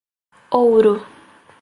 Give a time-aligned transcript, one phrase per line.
[0.59, 0.95] Ouro